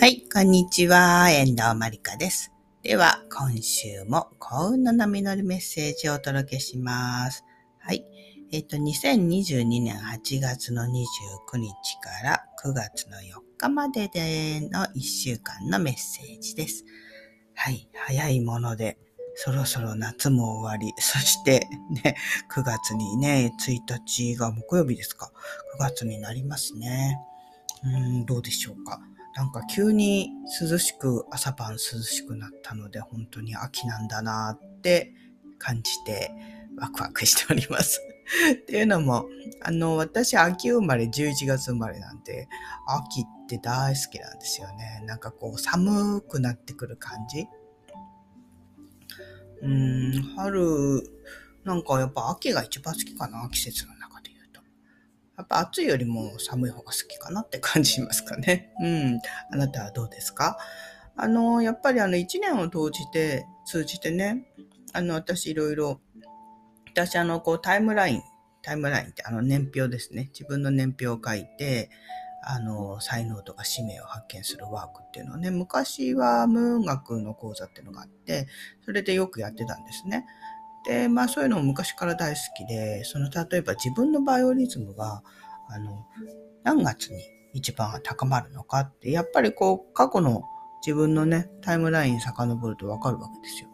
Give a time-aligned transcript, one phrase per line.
[0.00, 1.28] はい、こんにちは。
[1.28, 2.52] 遠藤まりかです。
[2.84, 7.44] では、今週も幸運の波乗りメッセージをお届けします。
[7.80, 8.04] はい。
[8.52, 10.86] えっ、と、2022年8月の29
[11.56, 16.84] 日から9月の4日まででの1週間のメッセージです。
[17.56, 17.88] はい。
[17.92, 18.98] 早いもので、
[19.34, 21.66] そろそろ夏も終わり、そして
[22.04, 22.14] ね、
[22.54, 25.32] 9月にね、1日が木曜日ですか。
[25.76, 27.18] 9月になりますね。
[27.82, 29.00] うん、どうでしょうか。
[29.34, 35.12] なんか急に涼しく、朝晩涼しくなったので、本当に秋なんだなって
[35.58, 36.30] 感じて
[36.76, 38.00] ワクワクしております。
[38.52, 39.26] っていうのも、
[39.62, 42.48] あの、私、秋生まれ、11月生まれなんで、
[42.86, 45.02] 秋って大好きなんですよね。
[45.06, 47.46] なんかこう、寒くなってくる感じ。
[49.62, 51.02] うん、春、
[51.64, 53.97] なんかやっぱ秋が一番好きかな、季節の。
[55.38, 58.72] やっぱ暑いよりも寒い方が好きかなって感じますかね。
[58.82, 59.20] うん。
[59.52, 60.58] あなたはどうですか？
[61.16, 64.44] あの、やっぱりあの、一年を通じて、通じてね、
[64.92, 66.00] あの、私いろいろ、
[66.92, 68.22] 私あの、こうタイムライン、
[68.62, 70.30] タイムラインってあの年表ですね。
[70.32, 71.90] 自分の年表を書いて、
[72.42, 78.46] あの、才能とか使命を発見するワークっていうのをね、昔は無音楽の講座っていうのがあって、
[78.84, 80.24] それでよくやってたんですね。
[80.88, 85.22] で、まあそういうのも昔から大好きで、その例えば自分のバイオリズムが、
[85.68, 86.06] あの、
[86.64, 87.22] 何月に
[87.52, 90.42] 一番高まるのかって、やっぱりこう過去の
[90.84, 93.68] 自分のね、タイムライン遡るとわかるわけですよ。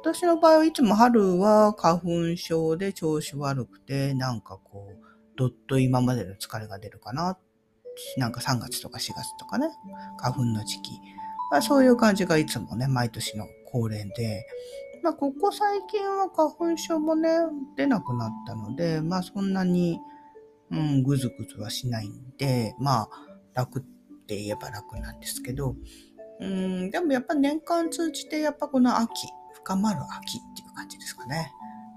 [0.00, 5.04] 私の場合はいつも春は花粉症で調子悪くて、なんかこう、
[5.36, 7.36] どっと今までの疲れが出るかな。
[8.16, 9.68] なんか3月とか4月とかね、
[10.18, 10.92] 花粉の時期。
[11.50, 14.46] まあ、そういう感じがいつもね、毎年の恒例で、
[15.02, 17.28] まあ、ここ最近は花粉症もね、
[17.76, 19.98] 出なくなったので、まあ、そんなに、
[20.70, 23.08] うん、ぐずぐずはしないんで、まあ、
[23.54, 23.82] 楽っ
[24.26, 25.76] て言えば楽なんですけど、
[26.40, 31.52] うん、でもやっぱ年間通じて、やっぱこの秋、深まる秋っていう感じですかね。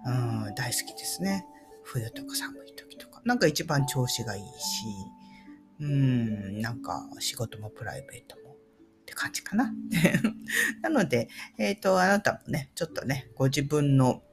[0.05, 1.45] うん、大好きですね。
[1.83, 3.21] 冬とか寒い時とか。
[3.23, 4.85] なんか一番調子がいいし、
[5.79, 8.44] うん、なんか仕事もプライベートも
[9.05, 9.71] って感じかな。
[10.81, 14.23] なので、えっ、と、あなたもね、ちょっとね、ご自分の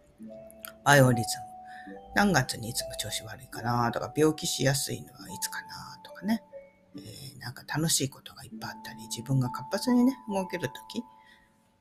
[0.84, 6.42] バイオリズム、何月にいつも調子悪いかなとか、病気しやすいのはいつかなとかね、
[6.96, 11.02] えーなんか楽しいことがいっぱいあったり、自分が活発にね、動けるとき、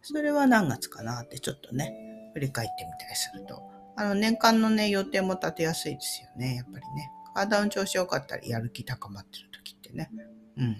[0.02, 1.94] それは何月かなってちょっとね、
[2.34, 3.62] 振り返ってみたりすると、
[3.96, 7.12] あの、年間のね、予定も立てやすいですよね、やっぱりね。
[7.36, 10.10] 体の調子良かったり、やる気高まってる時ってね。
[10.58, 10.78] うん。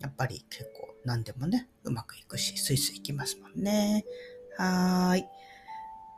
[0.00, 4.04] やっぱり結構何でもね、うまくいくし、スイスイいきますもんね。
[4.56, 5.24] はーい。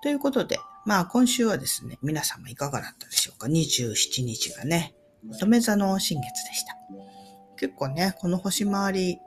[0.03, 4.95] ということで、まあ今週はですね、皆様いかがだったでしょうか ?27 日がね、
[5.31, 6.77] 乙女座の新月でした。
[7.57, 9.19] 結構ね、この星回り、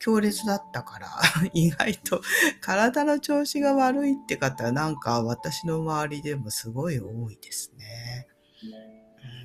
[0.00, 1.08] 強烈だったから、
[1.54, 2.20] 意外と
[2.60, 8.26] 体の調子が悪いって方、なんか私の周りでもすごい多いですね。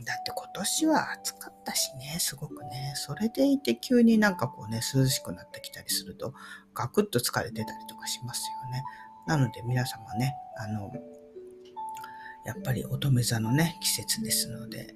[0.05, 2.93] だって今年は暑かったしね、すごくね。
[2.95, 6.33] それでいて急になんかこうね、涼しくなってきたりすると、
[6.73, 8.83] ガクッと疲れてたりとかしますよね。
[9.25, 10.91] なので皆様ね、あの、
[12.45, 14.93] やっぱり乙女座のね、季節ですので、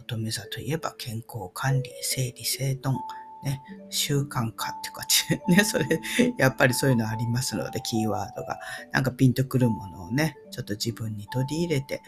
[0.00, 2.96] 乙女座といえば健康管理、整理整頓、
[3.42, 5.54] ね、習慣化って感じ。
[5.54, 6.00] ね、それ、
[6.38, 8.58] やっぱりそういうのありますので、キーワードが。
[8.92, 12.00] なんかピンとくるものをね、ちょっと自分に取り入れて、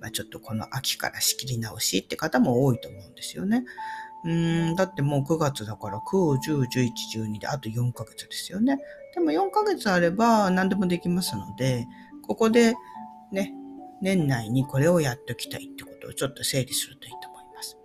[0.00, 3.64] まあ、ちょっとこの秋から仕切り直しって方も多いと思うんですよね。
[4.24, 6.90] うーん、だってもう9月だから9、10、11、
[7.24, 8.78] 12であと4ヶ月ですよね。
[9.14, 11.86] でも4ヶ月あれば何でもできますので、
[12.22, 12.74] ここで
[13.30, 13.52] ね、
[14.00, 17.78] 年内にこれをやっておきたいってことをちょっと整理するといいと思います。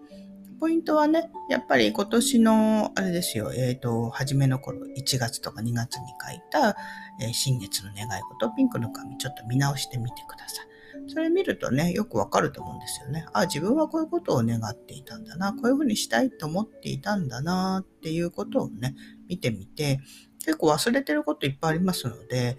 [0.59, 6.75] ポイントはね、やっぱり今年の、あれですよ、えっ、と、初めの頃、1月とか2月に書いた、
[7.21, 10.70] えー新月の願い事、ピンクの紙ちょっと見直してみてください。
[11.11, 13.25] それ見るとね、よくわかると思うんですよね。
[13.33, 18.95] あ、自分はこういうことを願っていたんだな、こういうふうにしたいと思っていたんだな、っていうことをね、
[19.27, 19.99] 見てみて、
[20.45, 22.55] 結構忘れてることいっぱいありますので、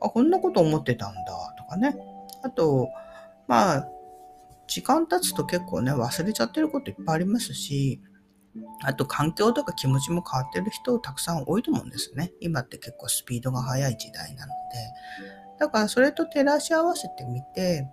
[0.00, 1.96] あ、こんなこと思ってたんだ、とかね。
[2.42, 2.88] あと、
[3.46, 3.88] まあ、
[4.66, 8.00] 時間経つと結構ね、忘れちゃってることいっぱいありますし、
[8.82, 12.32] あと環境とか気持ちも変わってる人たくさん多いと思うんですね。
[12.40, 15.41] 今って結構スピードが速い時代なので。
[15.58, 17.88] だからそれと照らし合わせてみて、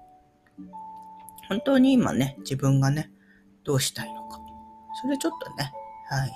[1.48, 3.12] 本当に今ね、自分がね、
[3.64, 4.40] どうしたいのか。
[5.02, 5.72] それちょっとね、
[6.10, 6.32] はい。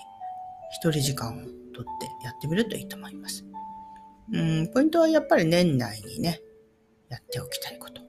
[0.72, 1.42] 一人時間を
[1.74, 3.46] とってやってみるといいと思います。
[4.32, 6.42] うん、ポイントはやっぱり年内にね、
[7.10, 8.02] やっておきたいこと。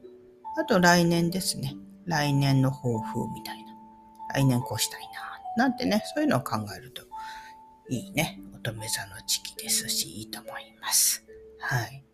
[0.56, 1.74] あと来年ですね。
[2.06, 3.74] 来年の抱負みたいな。
[4.34, 5.02] 来年こうしたい
[5.56, 5.64] な。
[5.64, 7.02] なんてね、そういうのを考えると
[7.90, 8.40] いいね。
[8.54, 11.24] 乙女座の時期ですし、いいと思います。
[11.60, 12.04] はい。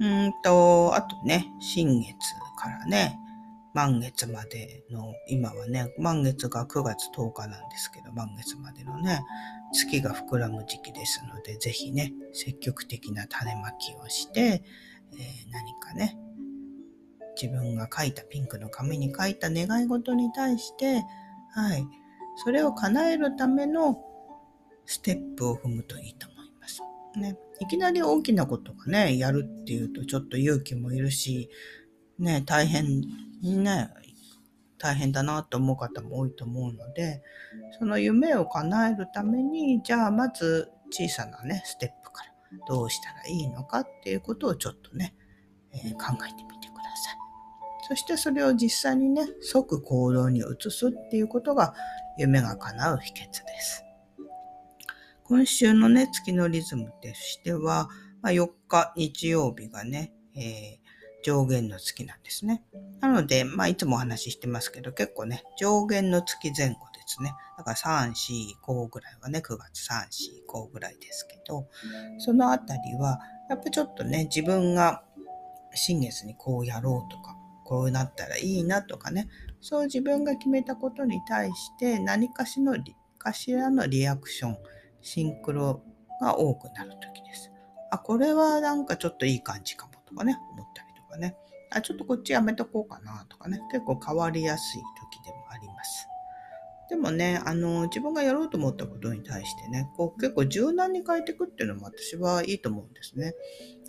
[0.00, 2.14] うんと、あとね、新月
[2.56, 3.18] からね、
[3.74, 9.22] 満月までの、今はね、満月が9月10日なんですけど、満月までのね、
[9.72, 16.18] 月が膨らむ時期ですので、ぜひね、積極的な種まきをして、えー、何かね、
[17.40, 21.04] 自分が書いたピンクの紙に書いた願い事に対して、
[21.54, 21.86] はい、
[22.36, 24.04] それを叶えるための
[24.86, 26.82] ステップを踏むといいと思います。
[27.16, 31.50] ね、いきなり大きなことがね、やるっていうとちょっと勇気もいるし、
[32.18, 33.02] ね、大変
[33.42, 33.90] ね、
[34.78, 37.22] 大変だなと思う方も多いと思うので、
[37.78, 42.30] その夢を叶えるために、じゃあまず小さなね、ステップから
[42.66, 45.14] どうしたらいいのかっていうことをちょっとね、
[45.72, 47.18] えー、考えてみてください。
[47.88, 51.74] そしてそれを実際にね、即行動に移すっていうことが
[52.18, 53.84] 夢が叶う秘訣です。
[55.28, 57.88] 今週のね、月のリズムとしては、
[58.22, 60.88] まあ、4日日曜日がね、えー
[61.22, 62.62] 上限の月なんですね。
[63.00, 67.34] なので、まあ、いつもお話ししてますけど、結構ね、上限の月前後ですね。
[67.56, 68.14] だから3、4、
[68.62, 70.06] 5ぐらいはね、9月3、
[70.46, 71.68] 4、5ぐらいですけど、
[72.18, 73.18] そのあたりは、
[73.50, 75.02] やっぱちょっとね、自分が
[75.74, 79.28] 新月にこうやろうとか、こうなったらいいなとかね、
[79.60, 82.76] そう自分が決めたことに対して何かしの
[83.18, 84.58] かしらのリアクション、
[85.00, 85.82] シンクロ
[86.20, 87.50] が多くなる時です。
[87.90, 91.36] あ、これはなんかちょっといい感じかもとかね、思ったりとかね、
[91.70, 96.08] あ、ちょっとこっちやめとこうかなとかね、結構変わりやすい時でもあります。
[96.88, 103.34] でもね、あの、自分がやろうと思ったことに対してね、こう結構柔軟に変えていくっていうのも私はいいと思うんですね。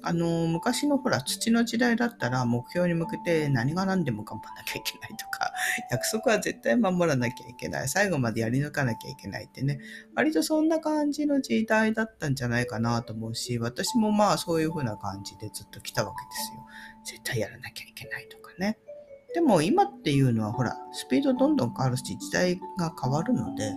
[0.02, 5.52] あの、昔のほら、土の時代だったら目標に向けて何が何でも頑張らなきゃいけないとか、
[5.92, 9.80] 約束は絶対守らなきゃいけない、最後までやり抜かなきゃいけないってね、
[10.16, 16.66] 割とそんな感じの時代だったんじゃないかなと思うし、私もまあそういう風な感じでずっと来たわけですよ。
[17.04, 18.80] 絶対やらなきゃいけないとかね。
[19.34, 23.74] でも今っていうのはほら、スピードどんどん変わるし、時代が変わるので、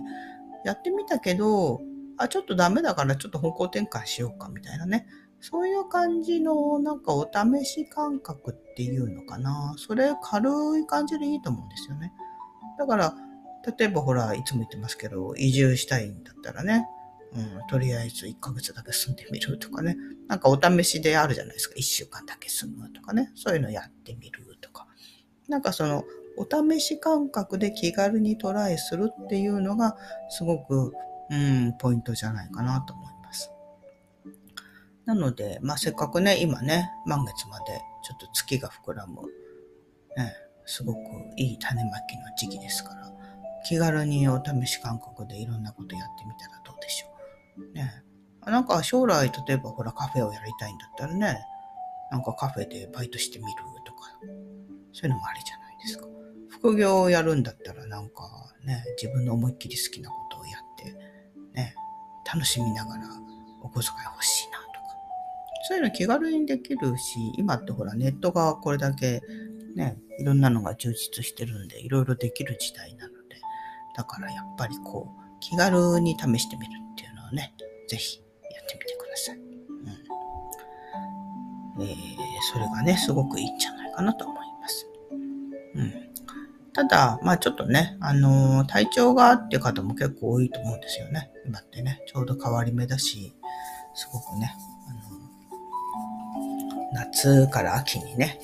[0.63, 1.81] やってみたけど、
[2.17, 5.07] あ、ちょっとダメだからちょっと方向転換しようかみたいなね。
[5.45, 9.75] そういう感じのなんかお試し感覚っていうのかな。
[9.77, 10.49] それ軽
[10.79, 12.13] い感じでいいと思うんですよね。
[12.79, 13.13] だから、
[13.77, 16.87] 例えばほら、いつも言ってますけど、移住したいんだったらね、
[17.35, 19.97] うん、とりあえず1ヶ月だけ住んでみるとかね。
[20.29, 21.75] なんかお試しであるじゃないですか。
[21.75, 23.29] 1週間だけ住むとかね。
[23.35, 24.87] そういうのやってみるとか。
[25.49, 26.05] なんかその、
[26.37, 29.97] お試し感覚で気軽にトライするっていうのが、
[30.29, 30.93] すごく、
[31.29, 33.12] うん、ポイントじゃないかなと思います。
[35.05, 39.21] なので、まあ、せっかくね、今ね、満月までちょっと月が膨らむ、
[40.15, 40.33] ね、
[40.65, 40.99] すごく
[41.37, 43.11] いい種まきの時期ですから、
[43.65, 47.07] 気軽にお試し感覚でいろんなことやってみたらどうでしょ
[47.61, 47.73] う。
[47.73, 48.03] ね。
[48.45, 51.39] なんか将来、例えばほらカフェをやりたいんだったらね、
[52.11, 53.51] なんかカフェでバイトしてみる
[53.85, 53.99] とか、
[54.93, 56.05] そういうのもありじゃないですか。
[56.49, 58.23] 副業をやるんだったらなんか
[58.63, 60.93] ね、自分の思いっきり好きなことをやって、
[61.53, 61.75] ね、
[62.31, 63.03] 楽しみながら
[63.61, 64.62] お小遣い欲しいな
[65.67, 69.21] そういうの気軽にできるし、今ってほらネットがこれだけ
[69.75, 73.35] ね、いろんなのが充実してるんで、いろいろできる時代なので、
[73.95, 77.53] だからやっぱりこう、気軽に試してみるっていうのをね、
[77.87, 79.37] ぜひやってみてください。
[81.77, 81.83] うん。
[81.83, 81.95] えー、
[82.51, 84.87] それがね、すごくいいんじゃないかなと思います。
[85.75, 85.93] うん。
[86.73, 91.31] ただ、まあちょっとね、あのー、体調がっていう方も結構多いと思うんですよね。
[91.45, 93.35] 今ってね、ちょうど変わり目だし、
[93.95, 94.55] すごくね、
[97.13, 98.39] 夏から秋にね、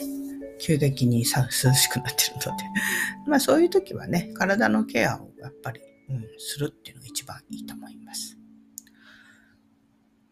[0.59, 2.63] 急激に涼しくなってるので、
[3.27, 8.38] まあそういう時はね、体のケアをやっぱり、うん、するっていうのが一番いいと思います。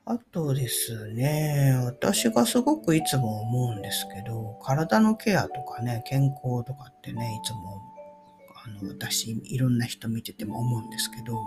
[0.05, 7.81] あとですね、私がすごくいつも思うんですけど、体のケアとかね、健康とかってね、いつも、
[8.63, 11.41] あの、私、いろんな人見てても思うんですけど、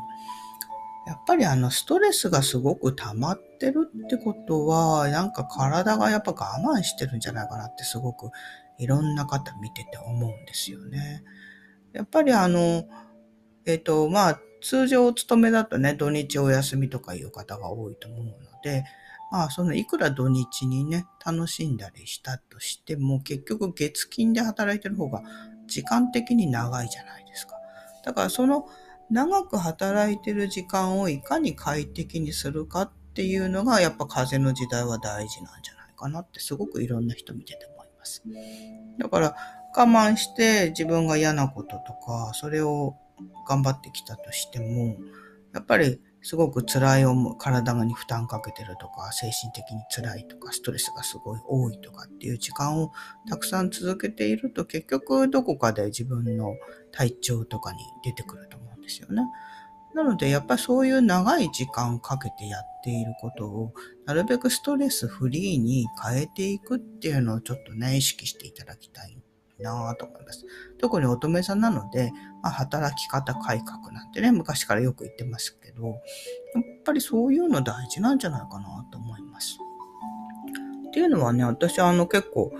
[1.07, 8.31] やっぱりあのストレスがすごく溜まってるってことは、なんか体がやっぱ我慢してるんじゃないかなってすごく
[8.79, 11.23] いろんな方見てて思うんですよね。
[11.93, 12.85] やっぱりあの、
[13.67, 18.85] えっ、ー、と、まあ、通常お勤めだとね、土日お休みとかいう方が多いと思うので、
[19.31, 25.23] まあ、そのいくら土日にね、楽しんだりしたとしても、結局月金で働いてる方が
[25.67, 27.57] 時間的に長いじゃないですか。
[28.05, 28.67] だからその
[29.11, 38.23] 長く働いてる時間をいかに快適にするかっていうのが、やっぱ風の時代は大事なんじゃないかなってすごくいろんな人見てて思います。
[38.99, 39.37] だから
[39.77, 42.97] 我慢して自分が嫌なこととか、それを
[43.49, 44.97] 頑張ってきたとしても、
[45.53, 52.93] やっぱりすごく辛い思う、体に負担かけてるとか、精神的に辛いとか、ストレスがすごい多いとかっていう時間を
[53.29, 56.55] たくさん続けていると、結局どこかで自分の
[56.93, 59.23] 体調とかに出てくると思うですよね。
[59.95, 63.75] なので、やっぱりそういう長い時間かけてやっていることを、
[64.07, 69.19] なるべくストレスフリーに変えていくっていうのをちょっとね、意識していただきたい
[69.59, 70.45] なと思います。
[70.79, 75.97] 特に乙女座なので、まあ、働き方改革なんてね、昔からよく言ってますけど、やっ
[76.85, 79.59] ぱりそういうの大事なんじゃないかなと思います。
[80.89, 82.53] っていうのはね、私あの結構、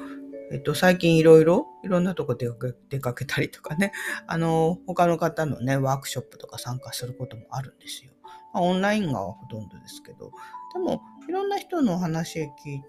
[0.51, 3.93] えっと、最近いろいろ、いろんなとこ出かけたりとかね、
[4.27, 8.13] あの、他の方のね、ワークショップとか参加することもあるんですよ。
[8.53, 10.33] まあ、オンラインがほとんどですけど、
[10.75, 12.83] でも、いろんな人の話聞い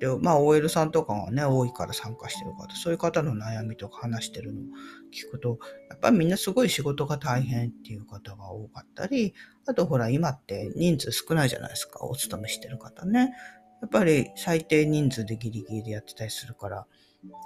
[0.00, 4.64] で、まあ OL さんとかがね、多いから参加してる方、そういう方の悩みとか話してるのを
[5.12, 5.58] 聞くと、
[5.90, 9.34] やっぱりみんなすごい仕事が大変っていう方が多かったり、
[9.66, 13.34] あとほら今って人数少ないじゃないですか、お勤めしてる方ね。
[13.82, 16.86] やっぱり最低人数でギリギリでやってたりするから、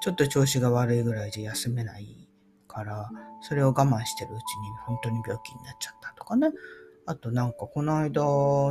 [0.00, 2.28] ちょっと調子が悪いぐらいじゃ休めない
[2.68, 4.42] から、それを我慢してるうちに
[4.86, 6.50] 本当に病気になっちゃったとかね。
[7.06, 8.22] あとなんかこの間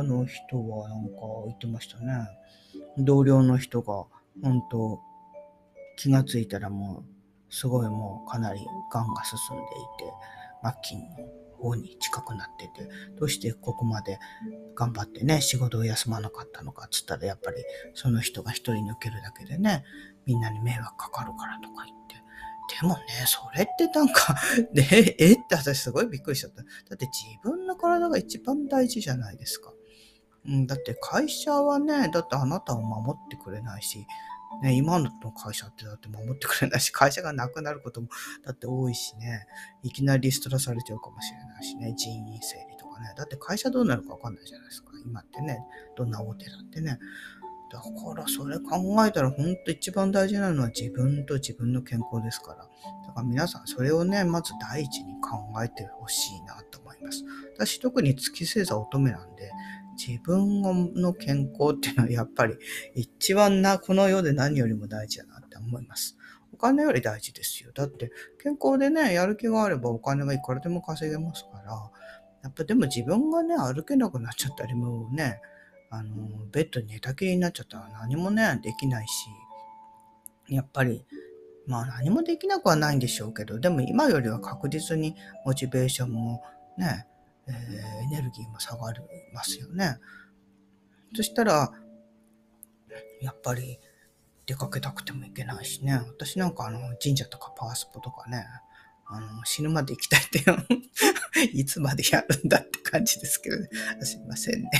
[0.02, 1.10] の人はなんか
[1.46, 2.26] 言ってましたね。
[2.98, 4.06] 同僚の人が、
[4.42, 5.00] 本当
[5.96, 7.04] 気がついたらも
[7.50, 8.60] う、すごいもうかなり
[8.92, 9.68] 癌が進んでい
[9.98, 10.12] て、
[10.64, 11.04] 末期の
[11.54, 14.18] 方に近くなってて、どうしてここまで
[14.74, 19.84] 頑張ってね、仕事を休まなかったのかっつったら、やっぱりその人が一人抜けるだけでね、
[20.26, 22.14] みんなに迷惑かかるからとか言って。
[22.80, 24.34] でもね、それってなんか
[24.72, 26.62] ね、えって私すごいびっくりしちゃった。
[26.62, 29.72] だって自分の体が一番大事じゃないですか。
[30.46, 34.06] うん、だって会社はね、だってあなたを守ってくれないし、
[34.62, 38.08] ね、今の会社ってだって守ってくれないし、 会社がなくなることも
[38.44, 39.46] だって多いしね、
[39.82, 43.12] いきなりリストラされちゃうかもしれないしね、人員整理とかね。
[43.16, 44.92] だって会社どうなるかわかんないじゃないですか。
[45.04, 45.64] 今ってね、
[45.96, 46.98] どんな大手だってね。
[47.74, 52.58] だからそれ考えたら本当一番大事なのは自分と自分の健康ですから。
[53.06, 57.24] だから皆さんそれをね、まず第一に考えてほしいなと思います。
[57.54, 59.50] 私特に月星座乙女なんで、
[59.96, 60.62] 自分
[60.94, 62.56] の健康っていうのはやっぱり
[62.94, 66.16] 一番な、この世で何よりも大事だなって思います。
[66.52, 67.72] お金より大事ですよ。
[67.74, 71.90] だって健康でね、やる気があればお金がいくらでも稼げますから、
[72.42, 75.40] やっぱでも自分がね、歩けなくなっちゃったり、もね、
[75.90, 79.28] あの、ベッドに寝たきりになっちゃったら何もね、できないし、
[80.48, 81.06] やっぱり、
[81.66, 86.42] まあ何もできなくはないんでしょうけど、でも今よりは確実にモチベーションも
[86.76, 87.06] ね、
[87.48, 87.54] えー、
[88.04, 89.00] エネルギーも下がり
[89.32, 89.98] ますよね。
[91.14, 91.72] そしたら、
[93.20, 93.78] やっぱり
[94.46, 95.94] 出かけたくてもいけないしね。
[95.94, 98.44] 私なんかあの神社とかパワースポとかね、
[99.06, 100.44] あの死ぬまで行きたいって
[101.52, 103.68] いつまでやるんだって感じですけどね。
[104.02, 104.70] すいませんね。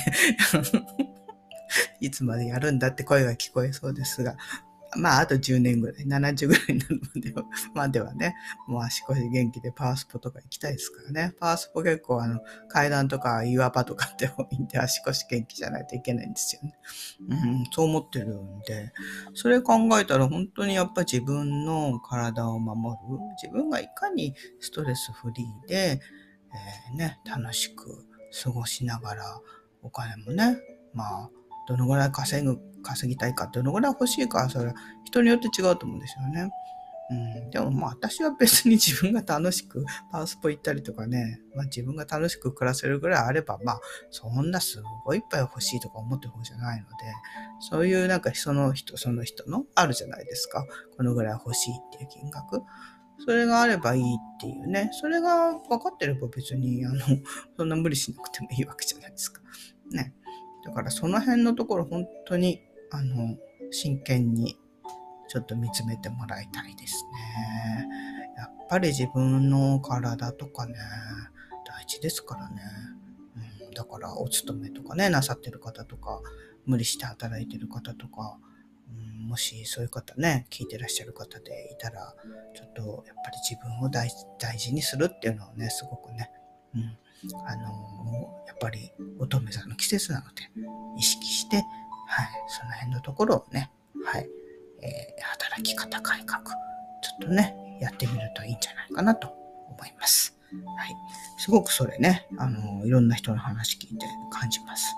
[2.01, 4.37] いつまでやるんだって声が聞こえそうですが、
[4.97, 8.35] まあ、あと10年ぐらい、70ぐらいになるまでは、 まではね、
[8.67, 11.35] もう足腰元気でパワースポとか行きたいですからね。
[11.39, 16.79] パワースポ結構あの、階段とか岩場とかって多いんで、足腰元気じゃないといけないんですよね。
[17.29, 18.93] うん、そう思ってるんで、
[19.35, 26.01] それ考えたら本当にやっぱ自分の体を守る、自分がいかにストレスフリーで、
[26.91, 28.07] えー、ね、楽しく
[28.43, 29.41] 過ごしながら、
[29.83, 30.59] お金もね、
[30.95, 31.31] まあ、
[31.67, 36.51] どのぐらい稼ぐ稼ぎたいか、どのぐらい欲しいか、それは人によって違うと思うんですよね。
[37.11, 43.81] うん、でもまあ私は別に自分が楽しく パワースポ行ったりとかね、まあ自分が楽しく暮らせるぐらいあれば、まあ
[44.11, 46.95] そんなすごいいっぱい欲しいとか思ってる方じゃないので、
[47.61, 50.67] そういうなんかその人その人のあるじゃないですか。
[50.97, 52.63] このぐらい欲しいっていう金額。
[53.19, 54.91] それがあればいいっていうね。
[54.93, 56.99] それが分かってれば別に、あの、
[57.57, 59.41] そんな無理しなくてもいいわけじゃないですか。
[59.93, 60.15] ね。
[60.65, 63.37] だからその辺のところ本当にあの、
[63.71, 64.57] 真剣に
[65.29, 67.89] ちょっと見つめてもらいたいですね。
[68.37, 70.75] やっぱり自分の体とかね、
[71.67, 72.63] 大事ですからね。
[73.67, 76.21] うん、だからお勤めとかね、なさってる方とか、
[76.67, 78.39] 無理して働いてる方とか、
[78.91, 82.15] うん、もしそういう方ね、聞いてらっしゃる方でいたら、
[82.55, 84.09] ちょっとやっぱり自分を大
[84.57, 86.31] 事にするっていうのをね、すごくね、
[86.75, 86.97] うん、
[87.47, 90.43] あのー、やっぱり乙女座の季節なので、
[90.99, 91.67] 意識して、はい、
[92.49, 93.71] その辺のところをね、
[94.05, 94.29] はい、
[94.83, 96.53] えー、働き方改革、ちょ
[97.25, 99.29] っとね、やってみるといいんじゃないかなと
[99.69, 100.37] 思います。
[100.77, 100.97] はい。
[101.39, 104.95] すごくそれね、あの、いろんな人の話聞いて感じます。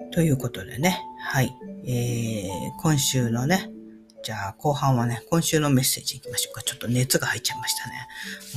[0.00, 0.10] はい。
[0.10, 1.54] ということでね、はい。
[1.86, 3.70] えー、今週のね、
[4.22, 6.62] じゃあ後半はね、今週のメッセージいきましょうか。
[6.62, 8.08] ちょっと熱が入っちゃいましたね。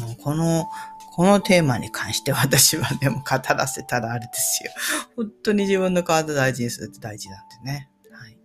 [0.07, 0.69] もうこの
[1.15, 4.71] このテーマに関して私はでも語らせたらあれですよ。
[5.15, 7.91] 本当に自分の体大事にするって大事なんでね。
[8.09, 8.37] はい。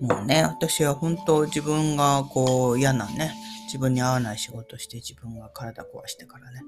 [0.00, 3.32] もうね、私は本当自分がこう嫌なね、
[3.66, 6.60] 自分に合わない仕事して自分が体壊してからね、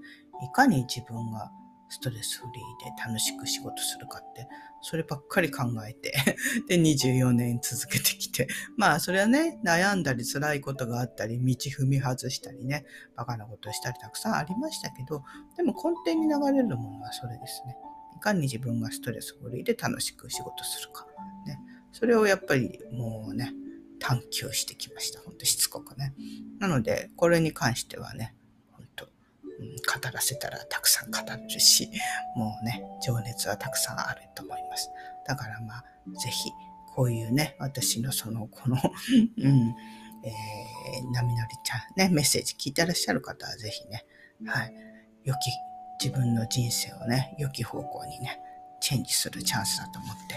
[0.48, 1.50] いかに自分が
[1.88, 4.48] ストレスフリーで楽しく仕事するかって、
[4.82, 6.12] そればっかり考えて
[6.68, 12.84] で、24年続けてきて、 まあ、それはね、悩んだり辛いことがあったり、道踏み外したりね、
[13.16, 15.22] バカなことしたりたくさんありましたけど、
[15.56, 17.76] でも根底に流れるものはそれですね。
[18.16, 21.06] いかに自分がストレスフリーで楽しく仕事するか。
[21.46, 21.58] ね。
[21.92, 23.52] それをやっぱりもうね、
[23.98, 25.20] 探求してきました。
[25.20, 26.14] ほんとしつこくね。
[26.58, 28.34] なので、これに関してはね、
[29.64, 31.90] 語らせたらたくさん語るし、
[32.36, 34.90] もうね、情熱はたくさんあると思います。
[35.26, 35.84] だからまあ、
[36.20, 36.50] ぜひ、
[36.94, 38.76] こういうね、私のその、この
[39.38, 39.74] うん、
[40.22, 44.04] えー、波乗りちゃんね、メッセージ聞いてらっしゃる方はぜひね、
[44.46, 44.74] はい、
[45.24, 45.50] 良き、
[46.02, 48.40] 自分の人生をね、良き方向にね、
[48.80, 50.34] チェンジするチャンスだと思って、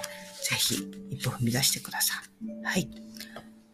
[0.49, 0.75] ぜひ
[1.11, 2.65] 一歩踏み出してください。
[2.65, 2.89] はい。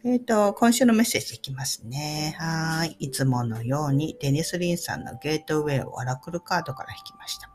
[0.06, 2.36] えっ、ー、と、今週のメッセージいきますね。
[2.38, 2.98] はい。
[3.00, 7.50] いつものようにデニス・リンさんのゲートウェイをオラクルカードから引きました。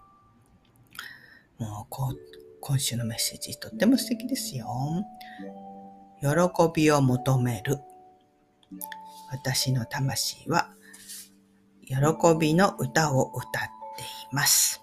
[1.58, 2.16] もう、こう、
[2.62, 4.66] 今週のメッセージとっても素敵ですよ。
[6.22, 6.28] 喜
[6.74, 7.80] びを求める。
[9.30, 10.70] 私の魂は、
[11.86, 11.96] 喜
[12.40, 13.62] びの歌を歌っ
[13.98, 14.02] て
[14.32, 14.80] います。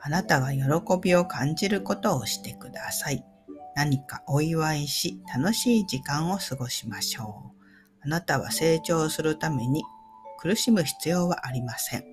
[0.00, 0.62] あなたは喜
[1.02, 3.24] びを感じることをしてください。
[3.78, 7.64] 何かお祝いし楽しい時間を過ごしましょう。
[8.00, 9.84] あなたは成長するために
[10.40, 12.04] 苦しむ必要はありません。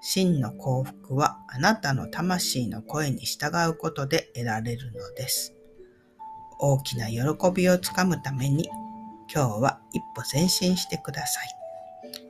[0.00, 5.54] 真の幸福はあなたの魂の声に従うことで得られるのです。
[6.58, 7.20] 大きな喜
[7.52, 8.70] びをつかむために
[9.30, 11.48] 今日は一歩前進してください。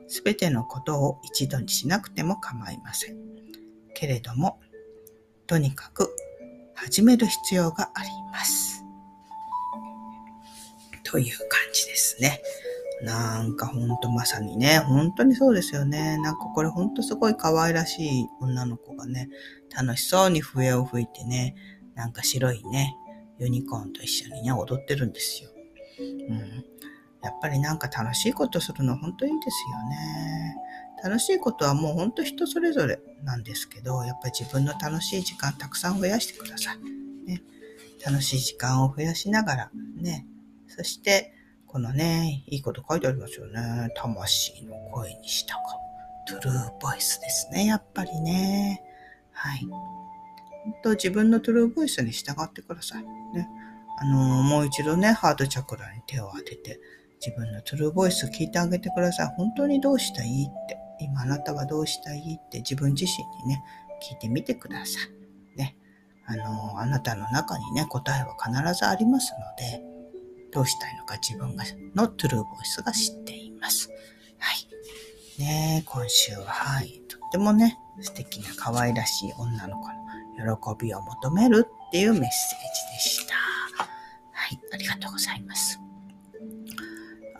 [0.08, 3.16] すべてのことを一度にしなくても構いません。
[3.94, 4.58] けれども、
[5.46, 6.10] とにかく
[6.76, 8.84] 始める必要があります。
[11.02, 12.40] という感じですね。
[13.02, 16.18] なんかほんとまさにね、本当にそうですよね。
[16.18, 19.28] なんかこれほんとすごい可愛らしい女の子がね、
[19.74, 21.54] 楽しそうに笛を吹いてね、
[21.94, 22.94] なんか白いね、
[23.38, 25.50] ユニコーンと一緒にね、踊ってるんですよ。
[26.28, 26.64] うん。
[27.22, 30.56] やっぱりなんか楽しいことするの本当いいですよね。
[31.02, 36.78] 楽しいことはもうほんと人それぞれなんですけど、やっぱり自分の楽しい時間たくさん増やしてください。
[37.28, 37.42] ね、
[38.04, 40.26] 楽しい時間を増やしながら、ね、
[40.68, 41.32] そして、
[41.66, 43.90] このね、いいこと書いてありますよね。
[43.96, 46.40] 魂の声に従う。
[46.40, 48.82] トゥルーボイスですね、やっぱりね。
[49.32, 49.60] はい。
[49.60, 53.02] 本当自分のトゥルーボイスに従ってください。
[53.02, 53.48] ね。
[53.98, 56.80] あのー、もう一度ね、ハートチャクラに手を当てて、
[57.24, 59.26] 自分のトゥルーボイス聞いてあげてください。
[59.36, 60.75] 本当にどうしたいって。
[61.00, 62.38] 今あなたはどうしたい？
[62.40, 63.62] って自分自身にね、
[64.02, 64.98] 聞いてみてくださ
[65.54, 65.58] い。
[65.58, 65.76] ね。
[66.26, 69.82] あの、あなたの中にね、答えは必ずありますので、
[70.52, 73.90] どうしたいのか自分がのトゥルーボイスが知っています。
[74.38, 75.42] はい。
[75.42, 77.02] ね今週は、はい。
[77.08, 82.28] とってもね、素敵な可愛らしい女の子の喜びを求めるっていうメッセージ
[82.94, 83.34] でした。
[83.34, 84.58] はい。
[84.72, 85.80] ありがとうございます。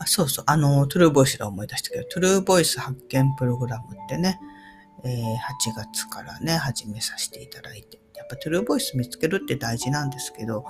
[0.06, 4.38] そうそう、あの、トゥルーボイスで思い出したけど、トゥルーボイス発見プログラムってね、
[5.04, 10.62] えー、8月からね、始めさせていただいて、やっぱトゥルーボイス見つけるって大事なんですけど、やっ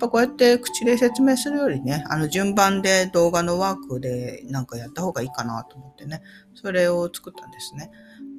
[0.00, 6.22] ぱこうやって口で説明するよりね、あの順番で動画のワークでなんかやった方がいいかなと思ってね、
[6.54, 7.90] それを作ったんですね。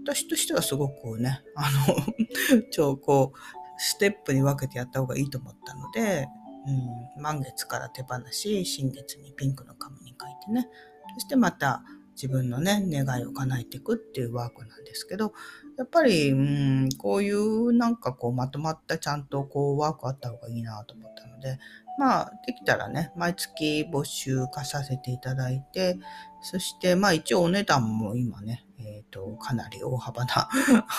[0.06, 3.38] 私としてはすごくね、あの 超こう、
[3.78, 6.28] ステップに分けてやった方がいいと思ったので、
[6.68, 10.70] うん、満月から手放し、新月にピンクの紙書いてね、
[11.16, 11.84] そしてまた
[12.16, 15.34] 自分のね、願いを叶えていくっていうワークなんですけど、
[15.78, 21.60] やっぱり、うん、こういうなんかこうまとまったちゃんとこうワークあった方がいいなと思ったので、
[21.98, 25.98] まあ、できたらね、毎月募集化させていただいて、
[26.42, 30.50] そして、まあ一応お値段も今ね、えっ、ー、と、かなり大幅な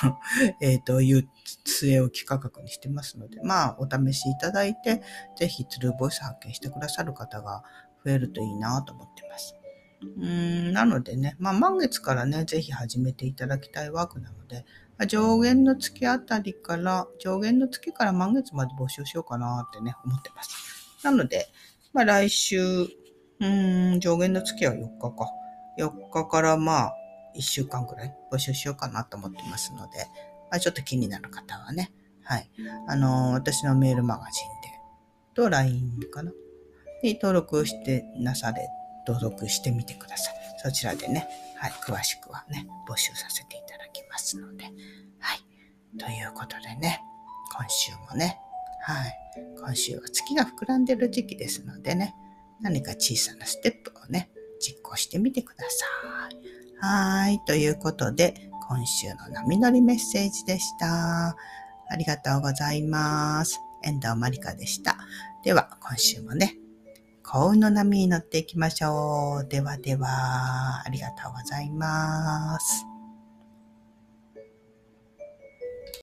[0.60, 1.28] えと、いう
[1.66, 5.02] 据え置き価格にしてますので、まあお試しいただいて、
[5.36, 7.62] ぜひツルーボイス発見してくださる方が
[8.06, 9.56] 増えるといいなと思ってます。
[10.00, 14.64] うんなのでね、まあ満月からね、ぜひ始めていただきたいワークなので、
[15.08, 20.50] 上限の月あたりから、上限の月から満月まで募集しようかなってね、思ってます。
[21.02, 21.48] なので、
[21.92, 22.60] まあ来週、
[23.40, 25.28] うん、上限の月は4日か。
[25.78, 26.94] 4日からまあ
[27.36, 29.98] 1週間くらい募集しようかなと思ってますので、
[30.50, 31.92] まあ、ちょっと気になる方はね、
[32.22, 32.48] はい。
[32.86, 34.68] あのー、私のメールマガジンで、
[35.34, 36.32] と LINE かな
[37.06, 38.68] に登録してなされ、
[39.06, 40.34] 登録してみてください。
[40.62, 44.64] そちらでね、はい、詳しくはね、募集させていただきますので、
[45.18, 45.38] はい。
[45.98, 47.00] ということでね、
[47.56, 48.38] 今週もね、
[48.82, 49.18] はい。
[49.58, 52.14] 今週は月が膨らんでる時期ですのでね、
[52.60, 55.86] 何か小さなステップをね、実行してみてくださ
[56.30, 56.36] い。
[56.80, 57.40] はい。
[57.46, 61.36] ということで、今週の波乗りメッセージでした。
[61.88, 63.60] ありがとうございます。
[63.82, 64.96] 遠藤まりかでした。
[65.44, 66.56] では、今週もね、
[67.26, 69.48] 幸運の波に乗っていきましょう。
[69.48, 72.95] ではでは、ありがとうございます。